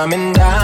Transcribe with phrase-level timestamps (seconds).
[0.00, 0.59] coming down.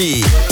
[0.00, 0.49] Party.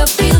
[0.00, 0.39] I feel.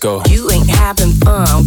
[0.00, 0.22] Go.
[0.28, 1.66] You ain't having fun,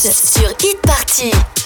[0.00, 1.57] Sur Hit Party.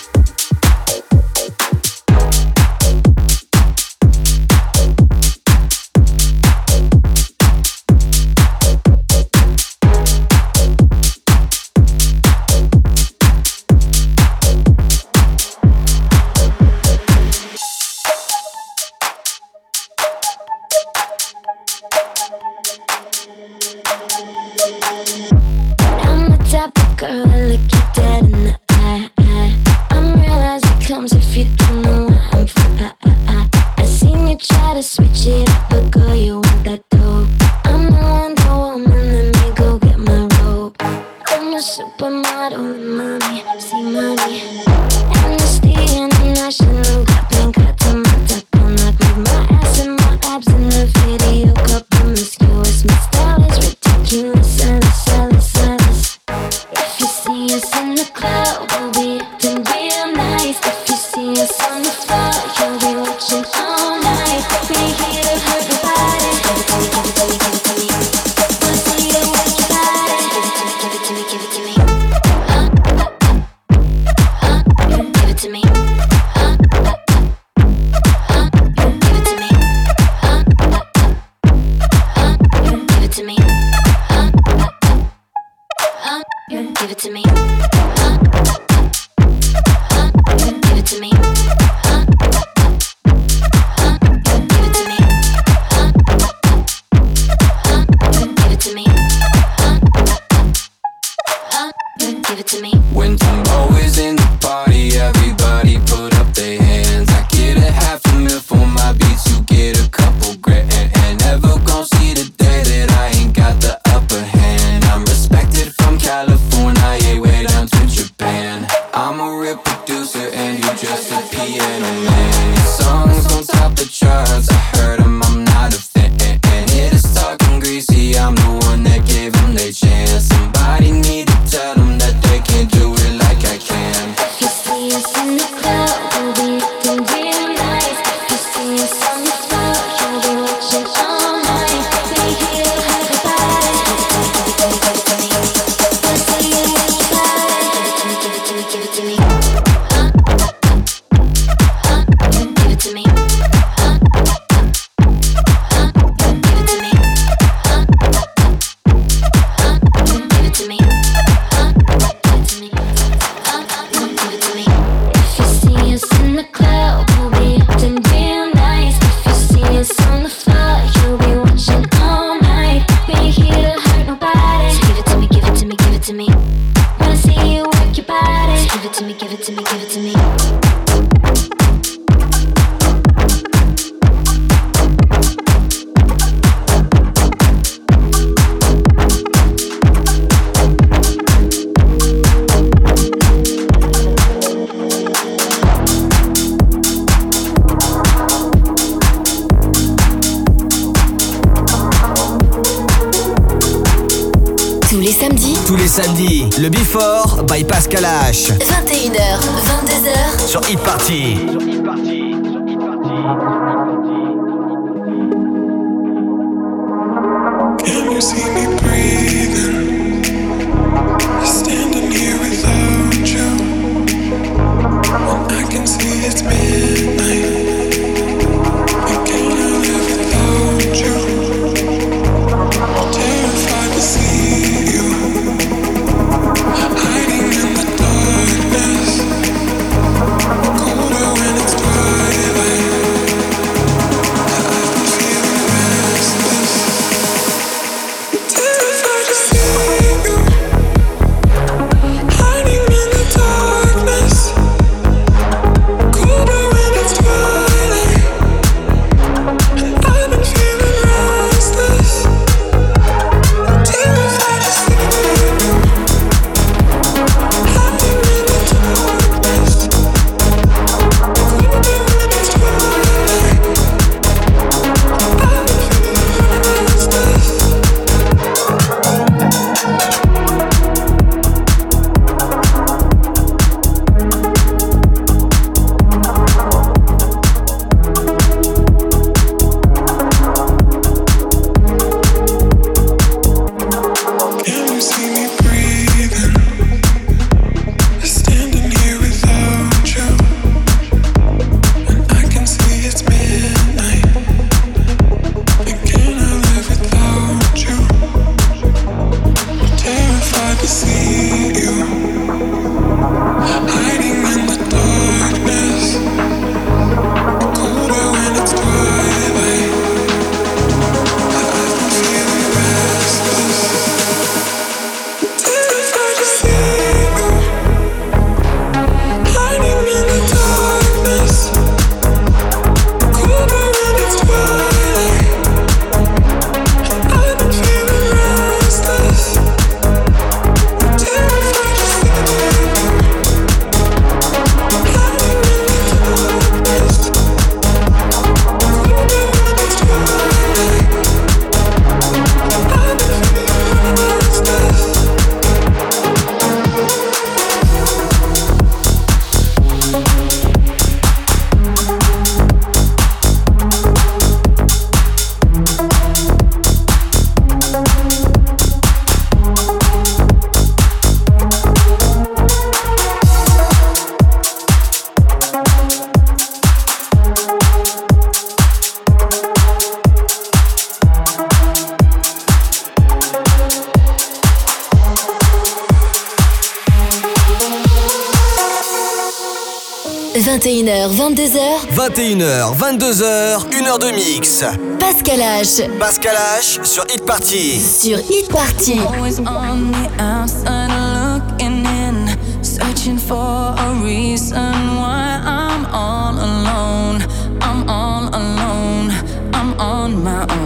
[391.43, 394.85] 22h, 21h, 22h, 1h de mix.
[395.19, 396.09] Pascal H.
[396.21, 397.99] Pascal H sur Hit Party.
[397.99, 399.19] Sur Hit Party.
[399.19, 402.47] Always on the outside looking in,
[402.81, 407.43] searching for a reason why I'm all alone.
[407.81, 409.33] I'm all alone.
[409.75, 410.82] I'm on my own.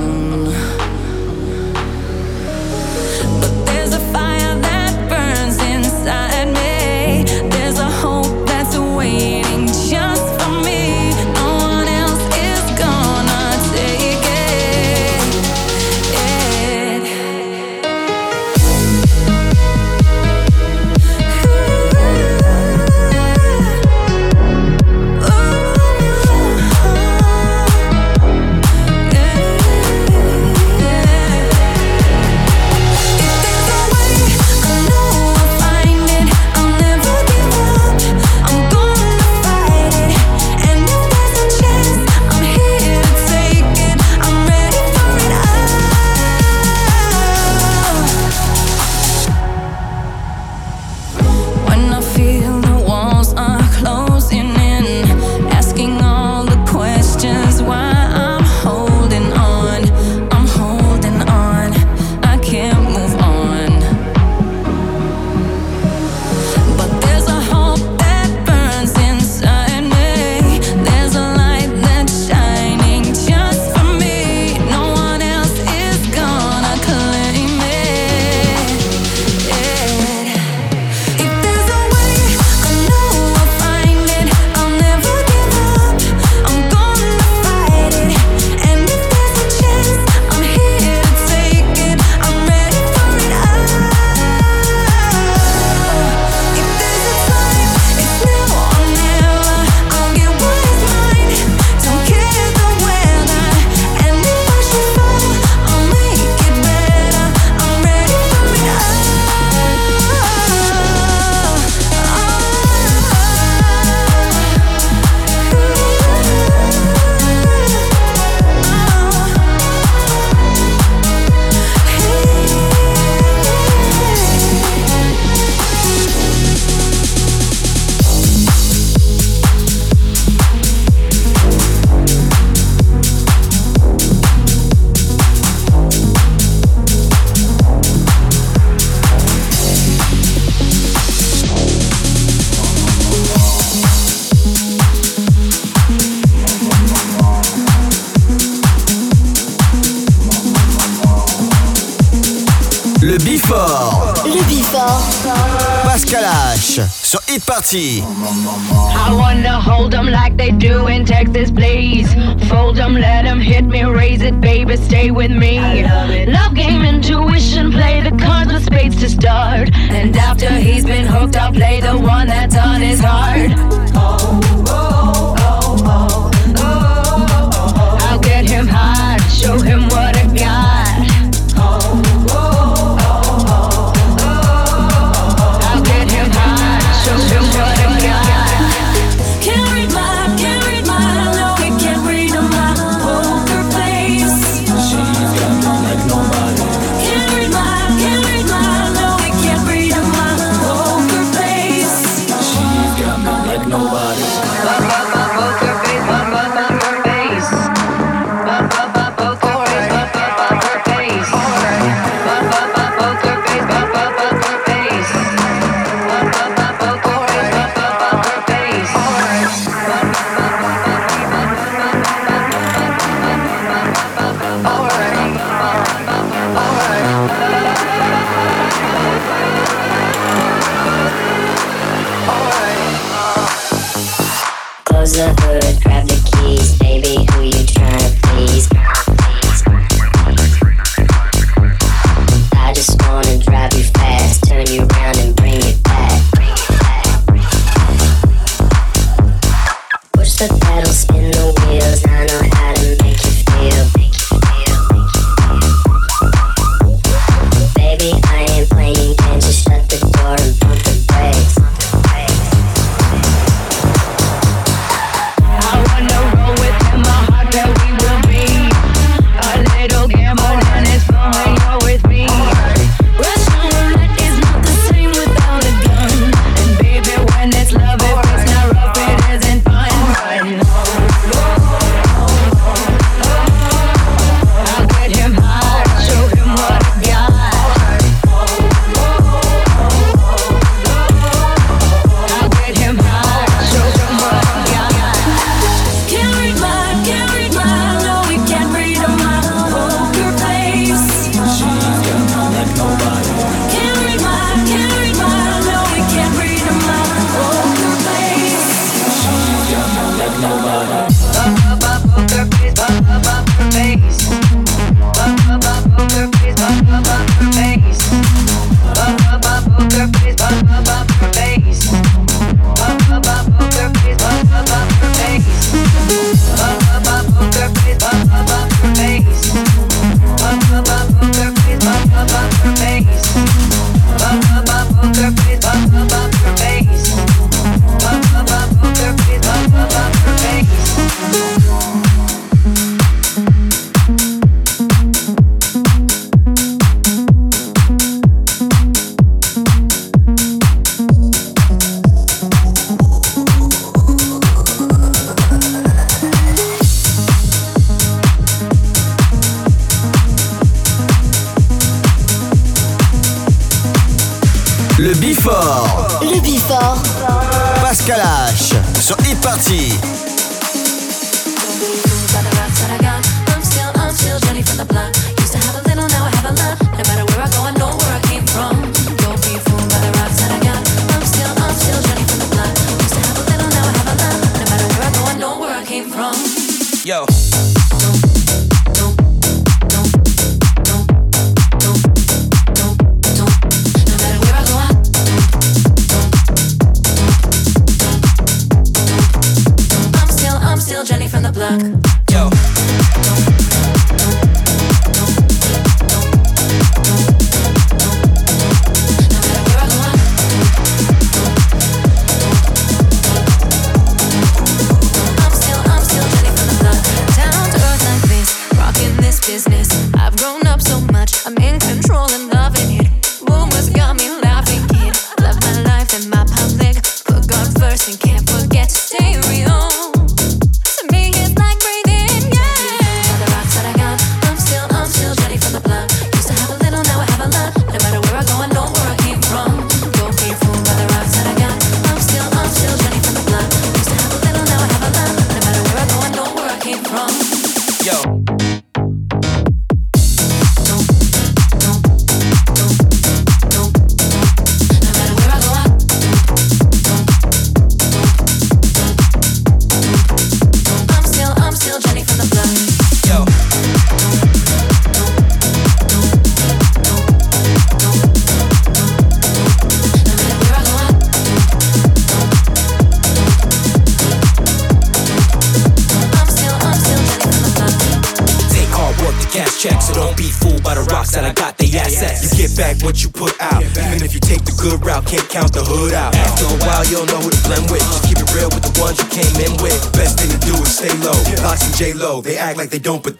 [492.47, 493.36] They act like they don't, but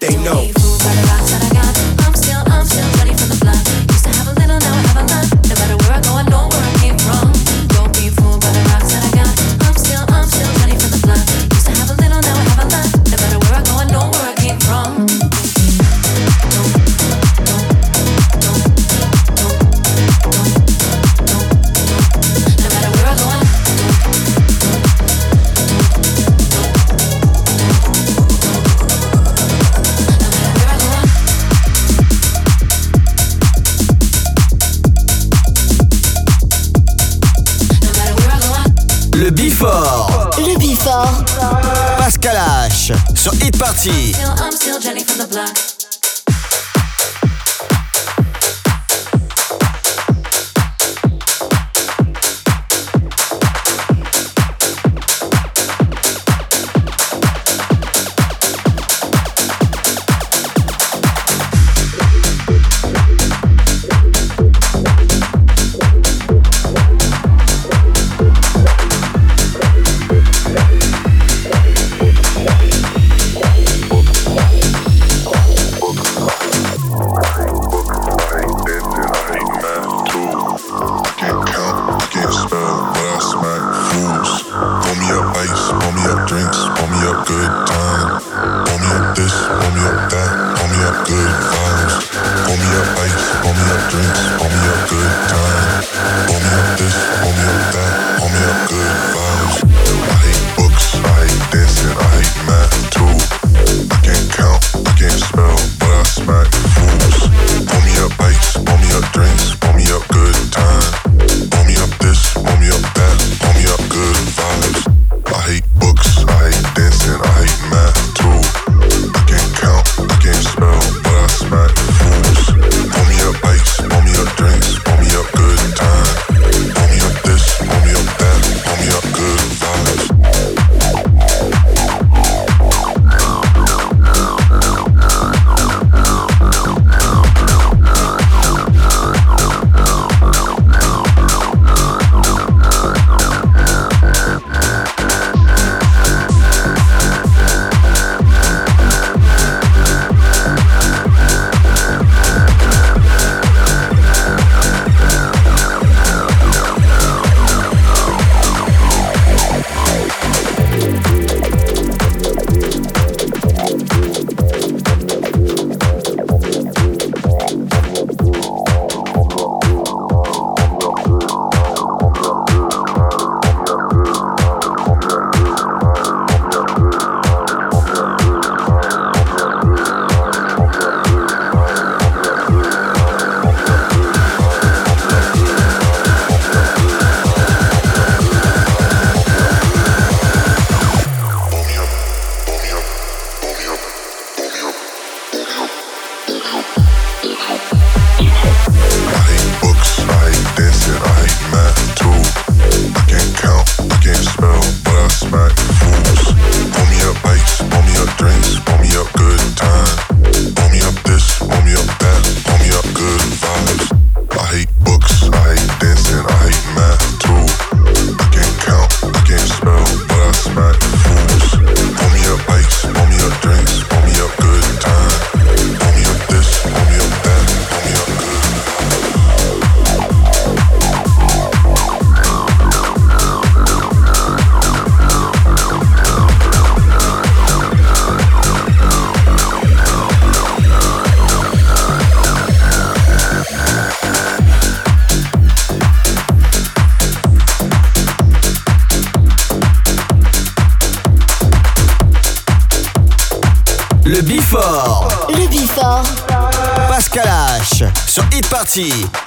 [258.77, 259.26] Party.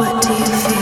[0.00, 0.79] What do you feel?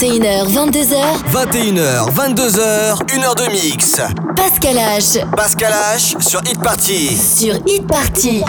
[0.00, 0.96] 21h, 22h,
[1.30, 4.00] 21h, 22h, 1h de mix.
[4.34, 5.30] Pascal H.
[5.36, 7.14] Pascal H sur Hit Party.
[7.14, 8.42] Sur Hit Party.